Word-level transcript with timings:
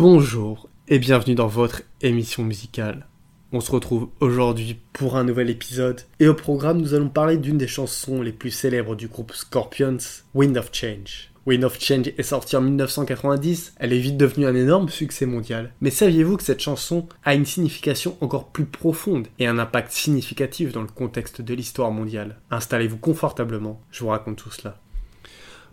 Bonjour 0.00 0.68
et 0.86 1.00
bienvenue 1.00 1.34
dans 1.34 1.48
votre 1.48 1.82
émission 2.02 2.44
musicale. 2.44 3.08
On 3.50 3.58
se 3.58 3.72
retrouve 3.72 4.10
aujourd'hui 4.20 4.78
pour 4.92 5.16
un 5.16 5.24
nouvel 5.24 5.50
épisode 5.50 6.02
et 6.20 6.28
au 6.28 6.34
programme 6.34 6.80
nous 6.80 6.94
allons 6.94 7.08
parler 7.08 7.36
d'une 7.36 7.58
des 7.58 7.66
chansons 7.66 8.22
les 8.22 8.30
plus 8.30 8.52
célèbres 8.52 8.94
du 8.94 9.08
groupe 9.08 9.32
Scorpions, 9.32 9.98
Wind 10.34 10.56
of 10.56 10.70
Change. 10.72 11.32
Wind 11.46 11.64
of 11.64 11.80
Change 11.80 12.12
est 12.16 12.22
sortie 12.22 12.54
en 12.54 12.60
1990, 12.60 13.74
elle 13.76 13.92
est 13.92 13.98
vite 13.98 14.16
devenue 14.16 14.46
un 14.46 14.54
énorme 14.54 14.88
succès 14.88 15.26
mondial. 15.26 15.72
Mais 15.80 15.90
saviez-vous 15.90 16.36
que 16.36 16.44
cette 16.44 16.62
chanson 16.62 17.08
a 17.24 17.34
une 17.34 17.44
signification 17.44 18.16
encore 18.20 18.50
plus 18.50 18.66
profonde 18.66 19.26
et 19.40 19.48
un 19.48 19.58
impact 19.58 19.90
significatif 19.90 20.70
dans 20.70 20.82
le 20.82 20.86
contexte 20.86 21.42
de 21.42 21.54
l'histoire 21.54 21.90
mondiale? 21.90 22.36
Installez-vous 22.52 22.98
confortablement, 22.98 23.80
je 23.90 24.04
vous 24.04 24.10
raconte 24.10 24.36
tout 24.36 24.52
cela. 24.52 24.78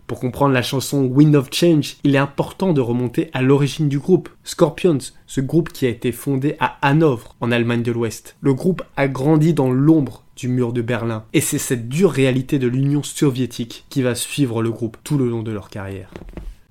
Pour 0.06 0.20
comprendre 0.20 0.54
la 0.54 0.62
chanson 0.62 1.04
Wind 1.04 1.34
of 1.34 1.48
Change, 1.50 1.96
il 2.04 2.14
est 2.14 2.18
important 2.18 2.72
de 2.72 2.80
remonter 2.80 3.28
à 3.32 3.42
l'origine 3.42 3.88
du 3.88 3.98
groupe, 3.98 4.28
Scorpions, 4.44 4.98
ce 5.26 5.40
groupe 5.40 5.72
qui 5.72 5.84
a 5.84 5.88
été 5.88 6.12
fondé 6.12 6.54
à 6.60 6.78
Hanovre, 6.80 7.34
en 7.40 7.50
Allemagne 7.50 7.82
de 7.82 7.90
l'Ouest. 7.90 8.36
Le 8.40 8.54
groupe 8.54 8.84
a 8.96 9.08
grandi 9.08 9.52
dans 9.52 9.72
l'ombre 9.72 10.22
du 10.36 10.46
mur 10.46 10.72
de 10.72 10.80
Berlin, 10.80 11.24
et 11.32 11.40
c'est 11.40 11.58
cette 11.58 11.88
dure 11.88 12.12
réalité 12.12 12.60
de 12.60 12.68
l'Union 12.68 13.02
soviétique 13.02 13.84
qui 13.88 14.02
va 14.02 14.14
suivre 14.14 14.62
le 14.62 14.70
groupe 14.70 14.96
tout 15.02 15.18
le 15.18 15.28
long 15.28 15.42
de 15.42 15.50
leur 15.50 15.70
carrière. 15.70 16.10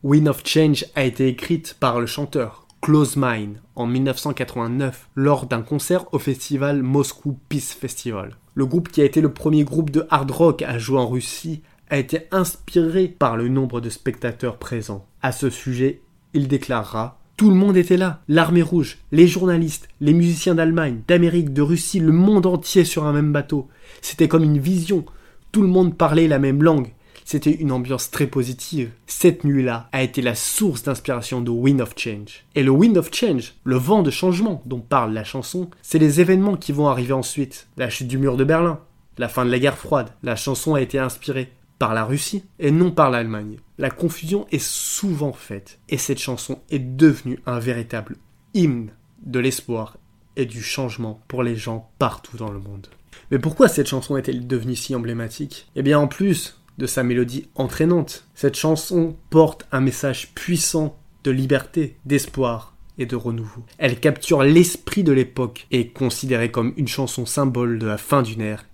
Wind 0.04 0.30
of 0.30 0.42
Change 0.46 0.86
a 0.96 1.04
été 1.04 1.28
écrite 1.28 1.76
par 1.78 2.00
le 2.00 2.06
chanteur 2.06 2.66
Close 2.82 3.18
Mine 3.18 3.60
en 3.76 3.86
1989 3.86 5.10
lors 5.16 5.46
d'un 5.46 5.62
concert 5.62 6.06
au 6.14 6.20
festival 6.20 6.84
Moscow 6.84 7.38
Peace 7.50 7.76
Festival. 7.78 8.38
Le 8.54 8.66
groupe 8.66 8.90
qui 8.90 9.02
a 9.02 9.06
été 9.06 9.20
le 9.20 9.34
premier 9.34 9.66
groupe 9.66 9.90
de 9.90 10.06
hard 10.10 10.32
rock 10.32 10.62
à 10.62 10.78
jouer 10.78 11.00
en 11.00 11.10
Russie 11.10 11.64
a 11.90 11.98
été 11.98 12.28
inspiré 12.32 13.08
par 13.08 13.38
le 13.38 13.48
nombre 13.48 13.82
de 13.82 13.90
spectateurs 13.90 14.58
présents. 14.58 15.06
À 15.22 15.32
ce 15.32 15.50
sujet, 15.50 16.02
il 16.34 16.48
déclarera 16.48 17.20
Tout 17.38 17.50
le 17.50 17.56
monde 17.56 17.78
était 17.78 17.98
là, 17.98 18.22
l'armée 18.28 18.62
rouge, 18.62 19.00
les 19.12 19.28
journalistes, 19.28 19.88
les 20.02 20.14
musiciens 20.14 20.56
d'Allemagne, 20.56 21.02
d'Amérique, 21.08 21.54
de 21.54 21.62
Russie, 21.62 22.00
le 22.00 22.12
monde 22.12 22.46
entier 22.46 22.84
sur 22.84 23.06
un 23.06 23.14
même 23.14 23.32
bateau. 23.32 23.68
C'était 24.02 24.28
comme 24.28 24.44
une 24.44 24.60
vision. 24.60 25.06
Tout 25.52 25.62
le 25.62 25.68
monde 25.68 25.96
parlait 25.96 26.28
la 26.28 26.40
même 26.40 26.64
langue. 26.64 26.94
C'était 27.24 27.52
une 27.52 27.72
ambiance 27.72 28.12
très 28.12 28.28
positive. 28.28 28.92
Cette 29.08 29.44
nuit-là 29.44 29.90
a 29.92 30.04
été 30.04 30.22
la 30.22 30.36
source 30.36 30.84
d'inspiration 30.84 31.42
de 31.42 31.50
Wind 31.50 31.82
of 31.82 31.94
Change. 31.98 32.46
Et 32.54 32.62
le 32.62 32.70
Wind 32.70 32.98
of 32.98 33.10
Change, 33.12 33.56
le 33.64 33.78
vent 33.78 34.04
de 34.04 34.12
changement 34.12 34.62
dont 34.68 34.80
parle 34.80 35.14
la 35.14 35.24
chanson, 35.24 35.72
c'est 35.82 35.98
les 35.98 36.22
événements 36.22 36.56
qui 36.56 36.72
vont 36.72 36.88
arriver 36.88 37.14
ensuite. 37.14 37.68
La 37.78 37.90
chute 37.90 38.08
du 38.08 38.20
mur 38.20 38.38
de 38.38 38.44
Berlin, 38.44 38.80
la 39.18 39.28
fin 39.28 39.44
de 39.44 39.50
la 39.50 39.58
guerre 39.58 39.78
froide. 39.78 40.10
La 40.22 40.36
chanson 40.36 40.76
a 40.76 40.82
été 40.82 41.00
inspirée 41.00 41.52
par 41.80 41.94
la 41.94 42.06
Russie 42.06 42.46
et 42.60 42.72
non 42.72 42.92
par 42.92 43.10
l'Allemagne. 43.10 43.58
La 43.78 43.90
confusion 43.90 44.48
est 44.52 44.64
souvent 44.64 45.34
faite 45.34 45.80
et 45.90 45.98
cette 45.98 46.20
chanson 46.20 46.60
est 46.70 46.80
devenue 46.80 47.40
un 47.46 47.60
véritable 47.60 48.18
hymne 48.54 48.92
de 49.24 49.40
l'espoir 49.40 49.98
et 50.36 50.46
du 50.46 50.62
changement 50.62 51.22
pour 51.28 51.44
les 51.44 51.56
gens 51.56 51.90
partout 52.00 52.38
dans 52.38 52.52
le 52.52 52.60
monde. 52.60 52.88
Mais 53.32 53.40
pourquoi 53.40 53.68
cette 53.68 53.88
chanson 53.88 54.18
est-elle 54.18 54.48
devenue 54.48 54.76
si 54.76 54.96
emblématique? 54.96 55.68
Eh 55.76 55.84
bien 55.84 56.00
en 56.00 56.08
plus 56.08 56.62
de 56.78 56.86
sa 56.86 57.04
mélodie 57.04 57.48
entraînante, 57.56 58.28
cette 58.36 58.56
chanson 58.56 59.16
porte 59.30 59.66
un 59.72 59.82
message 59.82 60.34
puissant 60.34 60.98
de 61.24 61.32
liberté, 61.32 61.98
d'espoir 62.06 62.76
et 62.98 63.06
de 63.06 63.16
renouveau. 63.16 63.64
Elle 63.78 64.00
capture 64.00 64.44
l'esprit 64.44 65.04
de 65.04 65.12
l'époque 65.12 65.68
et 65.72 65.82
est 65.82 65.88
considérée 65.88 66.52
comme 66.52 66.74
une 66.78 66.88
chanson 66.88 67.26
symbole 67.26 67.80
de 67.80 67.88
la 67.88 67.98
fin 67.98 68.22
d'une 68.22 68.42
ère 68.42 68.66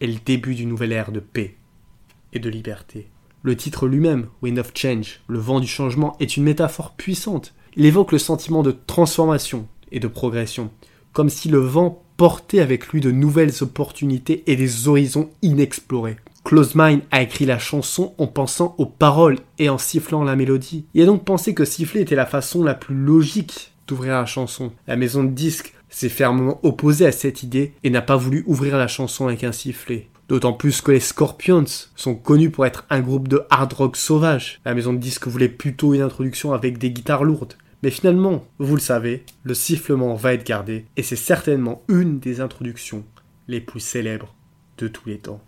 et 0.00 0.06
le 0.06 0.18
début 0.24 0.54
d'une 0.54 0.68
nouvelle 0.68 0.92
ère 0.92 1.12
de 1.12 1.20
paix 1.20 1.56
et 2.32 2.38
de 2.38 2.50
liberté. 2.50 3.08
Le 3.42 3.56
titre 3.56 3.86
lui-même, 3.86 4.26
Wind 4.42 4.58
of 4.58 4.72
Change, 4.74 5.20
le 5.28 5.38
vent 5.38 5.60
du 5.60 5.66
changement, 5.66 6.16
est 6.18 6.36
une 6.36 6.44
métaphore 6.44 6.92
puissante. 6.92 7.54
Il 7.76 7.84
évoque 7.84 8.12
le 8.12 8.18
sentiment 8.18 8.62
de 8.62 8.74
transformation 8.86 9.68
et 9.92 10.00
de 10.00 10.08
progression, 10.08 10.70
comme 11.12 11.30
si 11.30 11.48
le 11.48 11.58
vent 11.58 12.02
portait 12.16 12.60
avec 12.60 12.88
lui 12.88 13.00
de 13.00 13.10
nouvelles 13.10 13.62
opportunités 13.62 14.42
et 14.46 14.56
des 14.56 14.88
horizons 14.88 15.30
inexplorés. 15.42 16.16
Close 16.44 16.74
Mind 16.74 17.02
a 17.10 17.22
écrit 17.22 17.44
la 17.44 17.58
chanson 17.58 18.14
en 18.18 18.26
pensant 18.26 18.74
aux 18.78 18.86
paroles 18.86 19.38
et 19.58 19.68
en 19.68 19.78
sifflant 19.78 20.22
la 20.24 20.36
mélodie. 20.36 20.86
Il 20.94 21.02
a 21.02 21.06
donc 21.06 21.24
pensé 21.24 21.54
que 21.54 21.64
siffler 21.64 22.02
était 22.02 22.14
la 22.14 22.26
façon 22.26 22.62
la 22.62 22.74
plus 22.74 22.94
logique 22.94 23.72
d'ouvrir 23.86 24.14
la 24.14 24.26
chanson. 24.26 24.72
La 24.86 24.96
maison 24.96 25.24
de 25.24 25.30
disques 25.30 25.74
s'est 25.88 26.08
fermement 26.08 26.60
opposée 26.62 27.06
à 27.06 27.12
cette 27.12 27.42
idée 27.42 27.74
et 27.82 27.90
n'a 27.90 28.02
pas 28.02 28.16
voulu 28.16 28.44
ouvrir 28.46 28.76
la 28.76 28.88
chanson 28.88 29.26
avec 29.26 29.44
un 29.44 29.52
sifflet. 29.52 30.08
D'autant 30.28 30.52
plus 30.52 30.80
que 30.80 30.90
les 30.90 31.00
Scorpions 31.00 31.64
sont 31.94 32.16
connus 32.16 32.50
pour 32.50 32.66
être 32.66 32.84
un 32.90 33.00
groupe 33.00 33.28
de 33.28 33.42
hard 33.48 33.72
rock 33.72 33.96
sauvage. 33.96 34.60
La 34.64 34.74
maison 34.74 34.92
de 34.92 34.98
disques 34.98 35.28
voulait 35.28 35.48
plutôt 35.48 35.94
une 35.94 36.02
introduction 36.02 36.52
avec 36.52 36.78
des 36.78 36.90
guitares 36.90 37.22
lourdes. 37.22 37.54
Mais 37.82 37.90
finalement, 37.90 38.44
vous 38.58 38.74
le 38.74 38.80
savez, 38.80 39.24
le 39.44 39.54
sifflement 39.54 40.14
va 40.14 40.32
être 40.32 40.46
gardé 40.46 40.86
et 40.96 41.02
c'est 41.02 41.14
certainement 41.14 41.82
une 41.88 42.18
des 42.18 42.40
introductions 42.40 43.04
les 43.46 43.60
plus 43.60 43.80
célèbres 43.80 44.34
de 44.78 44.88
tous 44.88 45.08
les 45.08 45.18
temps. 45.18 45.40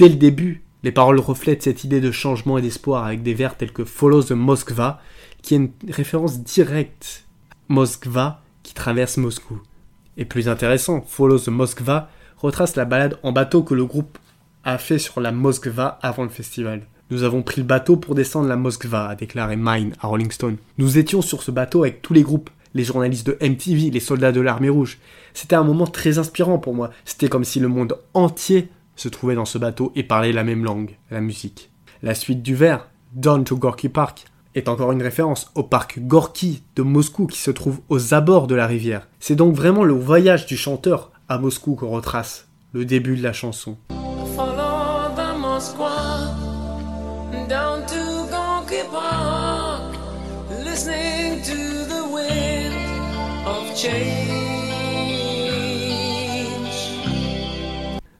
Dès 0.00 0.08
le 0.08 0.14
début, 0.14 0.62
les 0.82 0.92
paroles 0.92 1.20
reflètent 1.20 1.64
cette 1.64 1.84
idée 1.84 2.00
de 2.00 2.10
changement 2.10 2.56
et 2.56 2.62
d'espoir 2.62 3.04
avec 3.04 3.22
des 3.22 3.34
vers 3.34 3.58
tels 3.58 3.70
que 3.70 3.84
Follow 3.84 4.22
the 4.22 4.30
Moskva, 4.30 4.98
qui 5.42 5.52
est 5.52 5.58
une 5.58 5.72
référence 5.90 6.40
directe 6.40 7.26
Moskva 7.68 8.40
qui 8.62 8.72
traverse 8.72 9.18
Moscou. 9.18 9.60
Et 10.16 10.24
plus 10.24 10.48
intéressant, 10.48 11.02
Follow 11.06 11.38
the 11.38 11.48
Moskva 11.48 12.08
retrace 12.38 12.76
la 12.76 12.86
balade 12.86 13.18
en 13.22 13.32
bateau 13.32 13.62
que 13.62 13.74
le 13.74 13.84
groupe 13.84 14.16
a 14.64 14.78
fait 14.78 14.98
sur 14.98 15.20
la 15.20 15.32
Moskva 15.32 15.98
avant 16.00 16.22
le 16.22 16.30
festival. 16.30 16.86
Nous 17.10 17.22
avons 17.22 17.42
pris 17.42 17.60
le 17.60 17.66
bateau 17.66 17.98
pour 17.98 18.14
descendre 18.14 18.48
la 18.48 18.56
Moskva, 18.56 19.06
a 19.06 19.14
déclaré 19.16 19.56
Mine 19.56 19.92
à 20.00 20.06
Rolling 20.06 20.30
Stone. 20.30 20.56
Nous 20.78 20.96
étions 20.96 21.20
sur 21.20 21.42
ce 21.42 21.50
bateau 21.50 21.82
avec 21.82 22.00
tous 22.00 22.14
les 22.14 22.22
groupes, 22.22 22.48
les 22.72 22.84
journalistes 22.84 23.26
de 23.26 23.36
MTV, 23.46 23.90
les 23.90 24.00
soldats 24.00 24.32
de 24.32 24.40
l'armée 24.40 24.70
rouge. 24.70 24.96
C'était 25.34 25.56
un 25.56 25.64
moment 25.64 25.86
très 25.86 26.16
inspirant 26.16 26.56
pour 26.56 26.72
moi. 26.72 26.90
C'était 27.04 27.28
comme 27.28 27.44
si 27.44 27.60
le 27.60 27.68
monde 27.68 27.98
entier 28.14 28.70
se 29.00 29.08
trouvait 29.08 29.34
dans 29.34 29.46
ce 29.46 29.56
bateau 29.56 29.92
et 29.96 30.02
parlait 30.02 30.32
la 30.32 30.44
même 30.44 30.62
langue, 30.62 30.98
la 31.10 31.22
musique. 31.22 31.70
La 32.02 32.14
suite 32.14 32.42
du 32.42 32.54
vers, 32.54 32.88
Down 33.14 33.44
to 33.44 33.56
Gorky 33.56 33.88
Park, 33.88 34.26
est 34.54 34.68
encore 34.68 34.92
une 34.92 35.02
référence 35.02 35.50
au 35.54 35.62
parc 35.62 36.00
Gorky 36.00 36.62
de 36.76 36.82
Moscou 36.82 37.26
qui 37.26 37.38
se 37.38 37.50
trouve 37.50 37.80
aux 37.88 38.12
abords 38.12 38.46
de 38.46 38.54
la 38.54 38.66
rivière. 38.66 39.08
C'est 39.18 39.36
donc 39.36 39.54
vraiment 39.54 39.84
le 39.84 39.94
voyage 39.94 40.44
du 40.44 40.58
chanteur 40.58 41.12
à 41.30 41.38
Moscou 41.38 41.76
qu'on 41.76 41.88
retrace, 41.88 42.48
le 42.74 42.84
début 42.84 43.16
de 43.16 43.22
la 43.22 43.32
chanson. 43.32 43.78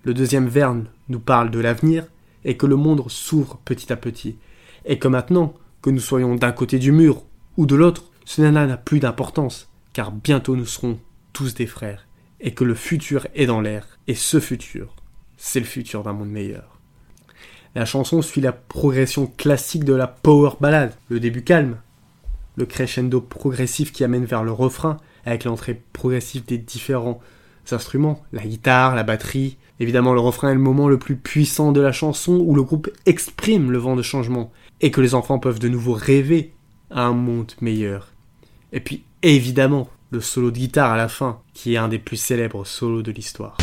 Le 0.04 0.14
deuxième 0.14 0.48
vers 0.48 0.74
nous 1.08 1.20
parle 1.20 1.50
de 1.50 1.60
l'avenir 1.60 2.06
et 2.44 2.56
que 2.56 2.66
le 2.66 2.76
monde 2.76 3.04
s'ouvre 3.08 3.60
petit 3.64 3.92
à 3.92 3.96
petit. 3.96 4.36
Et 4.86 4.98
que 4.98 5.08
maintenant, 5.08 5.54
que 5.82 5.90
nous 5.90 6.00
soyons 6.00 6.36
d'un 6.36 6.52
côté 6.52 6.78
du 6.78 6.92
mur 6.92 7.22
ou 7.56 7.66
de 7.66 7.74
l'autre, 7.74 8.04
cela 8.24 8.50
n'a 8.50 8.76
plus 8.76 9.00
d'importance, 9.00 9.68
car 9.92 10.12
bientôt 10.12 10.56
nous 10.56 10.66
serons 10.66 10.98
tous 11.32 11.54
des 11.54 11.66
frères, 11.66 12.06
et 12.40 12.54
que 12.54 12.64
le 12.64 12.74
futur 12.74 13.26
est 13.34 13.46
dans 13.46 13.60
l'air, 13.60 13.98
et 14.06 14.14
ce 14.14 14.40
futur, 14.40 14.94
c'est 15.36 15.60
le 15.60 15.66
futur 15.66 16.02
d'un 16.02 16.12
monde 16.12 16.30
meilleur. 16.30 16.78
La 17.74 17.84
chanson 17.84 18.22
suit 18.22 18.40
la 18.40 18.52
progression 18.52 19.26
classique 19.26 19.84
de 19.84 19.94
la 19.94 20.06
power 20.06 20.52
ballade, 20.60 20.94
le 21.08 21.20
début 21.20 21.44
calme, 21.44 21.76
le 22.56 22.66
crescendo 22.66 23.20
progressif 23.20 23.92
qui 23.92 24.04
amène 24.04 24.24
vers 24.24 24.44
le 24.44 24.52
refrain, 24.52 24.96
avec 25.24 25.44
l'entrée 25.44 25.80
progressive 25.92 26.44
des 26.44 26.58
différents 26.58 27.20
instruments, 27.70 28.22
la 28.32 28.42
guitare, 28.42 28.94
la 28.94 29.02
batterie. 29.02 29.56
Évidemment, 29.80 30.12
le 30.12 30.20
refrain 30.20 30.50
est 30.50 30.54
le 30.54 30.60
moment 30.60 30.88
le 30.88 30.98
plus 30.98 31.16
puissant 31.16 31.72
de 31.72 31.80
la 31.80 31.90
chanson 31.90 32.38
où 32.44 32.54
le 32.54 32.62
groupe 32.62 32.90
exprime 33.06 33.72
le 33.72 33.78
vent 33.78 33.96
de 33.96 34.02
changement 34.02 34.52
et 34.82 34.90
que 34.90 35.00
les 35.00 35.14
enfants 35.14 35.38
peuvent 35.38 35.58
de 35.58 35.68
nouveau 35.68 35.94
rêver 35.94 36.52
à 36.90 37.06
un 37.06 37.14
monde 37.14 37.52
meilleur. 37.62 38.12
Et 38.72 38.80
puis, 38.80 39.04
évidemment, 39.22 39.88
le 40.10 40.20
solo 40.20 40.50
de 40.50 40.58
guitare 40.58 40.92
à 40.92 40.96
la 40.98 41.08
fin, 41.08 41.40
qui 41.54 41.74
est 41.74 41.78
un 41.78 41.88
des 41.88 41.98
plus 41.98 42.18
célèbres 42.18 42.66
solos 42.66 43.02
de 43.02 43.10
l'histoire. 43.10 43.56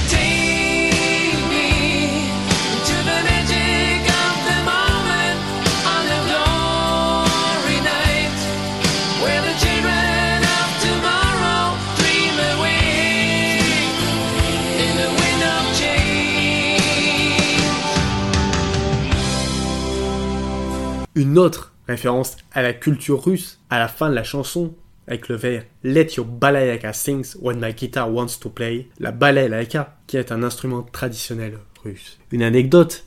Une 21.17 21.39
autre 21.39 21.73
référence 21.87 22.37
à 22.51 22.61
la 22.61 22.73
culture 22.73 23.25
russe 23.25 23.59
à 23.71 23.79
la 23.79 23.87
fin 23.87 24.07
de 24.07 24.13
la 24.13 24.23
chanson 24.23 24.75
avec 25.07 25.29
le 25.29 25.35
vers 25.35 25.63
Let 25.83 26.09
your 26.15 26.27
balaika 26.27 26.93
sings 26.93 27.35
when 27.41 27.59
my 27.59 27.73
guitar 27.73 28.13
wants 28.13 28.37
to 28.39 28.51
play, 28.51 28.87
la 28.99 29.11
balaika 29.11 29.97
qui 30.05 30.17
est 30.17 30.31
un 30.31 30.43
instrument 30.43 30.83
traditionnel 30.83 31.57
russe. 31.83 32.19
Une 32.31 32.43
anecdote, 32.43 33.03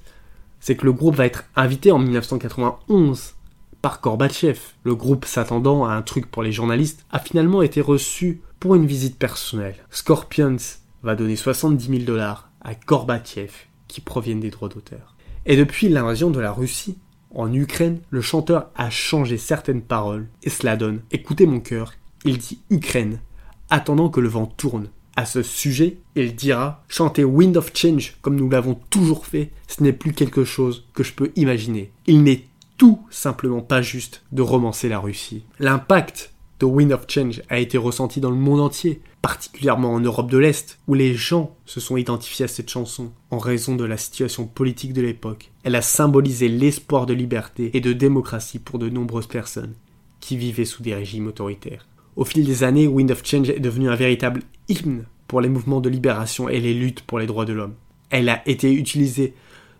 c'est 0.58 0.74
que 0.74 0.86
le 0.86 0.92
groupe 0.92 1.14
va 1.14 1.24
être 1.24 1.44
invité 1.54 1.92
en 1.92 2.00
1991 2.00 3.36
par 3.80 4.00
Gorbatchev. 4.00 4.58
Le 4.82 4.96
groupe 4.96 5.24
s'attendant 5.24 5.84
à 5.84 5.92
un 5.92 6.02
truc 6.02 6.28
pour 6.28 6.42
les 6.42 6.50
journalistes 6.50 7.06
a 7.12 7.20
finalement 7.20 7.62
été 7.62 7.80
reçu 7.80 8.40
pour 8.58 8.74
une 8.74 8.86
visite 8.86 9.20
personnelle. 9.20 9.76
Scorpions 9.90 10.56
va 11.04 11.14
donner 11.14 11.36
70 11.36 11.86
000 11.86 12.02
dollars 12.02 12.50
à 12.60 12.74
Gorbatchev 12.74 13.52
qui 13.86 14.00
proviennent 14.00 14.40
des 14.40 14.50
droits 14.50 14.68
d'auteur. 14.68 15.14
Et 15.46 15.56
depuis 15.56 15.88
l'invasion 15.88 16.30
de 16.30 16.40
la 16.40 16.50
Russie, 16.50 16.98
en 17.34 17.52
Ukraine, 17.52 18.00
le 18.10 18.20
chanteur 18.20 18.70
a 18.74 18.90
changé 18.90 19.38
certaines 19.38 19.82
paroles 19.82 20.28
et 20.42 20.50
cela 20.50 20.76
donne 20.76 21.00
Écoutez 21.10 21.46
mon 21.46 21.60
cœur, 21.60 21.94
il 22.24 22.38
dit 22.38 22.60
Ukraine, 22.70 23.20
attendant 23.68 24.08
que 24.08 24.20
le 24.20 24.28
vent 24.28 24.46
tourne. 24.46 24.88
À 25.16 25.26
ce 25.26 25.42
sujet, 25.42 25.98
il 26.14 26.34
dira 26.34 26.84
Chanter 26.88 27.24
Wind 27.24 27.56
of 27.56 27.72
Change 27.74 28.16
comme 28.22 28.36
nous 28.36 28.48
l'avons 28.48 28.74
toujours 28.90 29.26
fait, 29.26 29.50
ce 29.68 29.82
n'est 29.82 29.92
plus 29.92 30.12
quelque 30.12 30.44
chose 30.44 30.86
que 30.94 31.02
je 31.02 31.12
peux 31.12 31.32
imaginer. 31.36 31.92
Il 32.06 32.22
n'est 32.22 32.44
tout 32.78 33.00
simplement 33.10 33.60
pas 33.60 33.82
juste 33.82 34.22
de 34.32 34.42
romancer 34.42 34.88
la 34.88 34.98
Russie. 34.98 35.44
L'impact 35.58 36.32
The 36.60 36.64
Wind 36.64 36.92
of 36.92 37.06
Change 37.08 37.40
a 37.48 37.58
été 37.58 37.78
ressenti 37.78 38.20
dans 38.20 38.30
le 38.30 38.36
monde 38.36 38.60
entier, 38.60 39.00
particulièrement 39.22 39.94
en 39.94 40.00
Europe 40.00 40.30
de 40.30 40.36
l'Est, 40.36 40.78
où 40.88 40.92
les 40.92 41.14
gens 41.14 41.56
se 41.64 41.80
sont 41.80 41.96
identifiés 41.96 42.44
à 42.44 42.48
cette 42.48 42.68
chanson 42.68 43.12
en 43.30 43.38
raison 43.38 43.76
de 43.76 43.84
la 43.86 43.96
situation 43.96 44.46
politique 44.46 44.92
de 44.92 45.00
l'époque. 45.00 45.52
Elle 45.64 45.74
a 45.74 45.80
symbolisé 45.80 46.48
l'espoir 46.48 47.06
de 47.06 47.14
liberté 47.14 47.70
et 47.72 47.80
de 47.80 47.94
démocratie 47.94 48.58
pour 48.58 48.78
de 48.78 48.90
nombreuses 48.90 49.26
personnes 49.26 49.72
qui 50.20 50.36
vivaient 50.36 50.66
sous 50.66 50.82
des 50.82 50.94
régimes 50.94 51.28
autoritaires. 51.28 51.88
Au 52.14 52.26
fil 52.26 52.44
des 52.44 52.62
années, 52.62 52.86
Wind 52.86 53.10
of 53.10 53.24
Change 53.24 53.48
est 53.48 53.58
devenu 53.58 53.88
un 53.88 53.96
véritable 53.96 54.42
hymne 54.68 55.06
pour 55.28 55.40
les 55.40 55.48
mouvements 55.48 55.80
de 55.80 55.88
libération 55.88 56.50
et 56.50 56.60
les 56.60 56.74
luttes 56.74 57.00
pour 57.00 57.18
les 57.18 57.26
droits 57.26 57.46
de 57.46 57.54
l'homme. 57.54 57.76
Elle 58.10 58.28
a 58.28 58.46
été 58.46 58.70
utilisée 58.70 59.32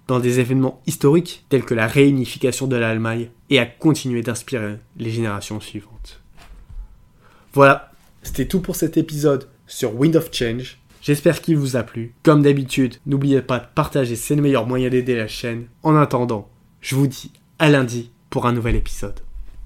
dans 0.07 0.19
des 0.19 0.41
événements 0.41 0.81
historiques 0.87 1.45
tels 1.51 1.67
que 1.67 1.75
la 1.75 1.87
réunification 1.87 2.67
de 2.67 2.77
l'Allemagne 2.77 3.29
et 3.51 3.59
a 3.59 3.67
continué 3.67 4.23
d'inspirer 4.23 4.77
les 4.97 5.11
générations 5.11 5.61
suivantes. 5.61 6.23
Voilà, 7.53 7.91
c'était 8.23 8.47
tout 8.47 8.61
pour 8.61 8.77
cet 8.77 8.97
épisode 8.97 9.49
sur 9.67 9.99
Wind 9.99 10.15
of 10.15 10.33
Change. 10.33 10.79
J'espère 11.03 11.41
qu'il 11.41 11.57
vous 11.57 11.77
a 11.77 11.83
plu. 11.83 12.15
Comme 12.23 12.43
d'habitude, 12.43 12.97
n'oubliez 13.07 13.43
pas 13.43 13.59
de 13.59 13.67
partager, 13.75 14.15
c'est 14.15 14.37
le 14.37 14.43
meilleur 14.43 14.67
moyen 14.67 14.89
d'aider 14.89 15.17
la 15.17 15.27
chaîne. 15.27 15.67
En 15.83 15.97
attendant, 15.97 16.49
je 16.81 16.95
vous 16.95 17.07
dis 17.07 17.33
à 17.59 17.69
lundi 17.69 18.11
pour 18.29 18.47
un 18.47 18.53
nouvel 18.53 18.77
épisode. 18.77 19.21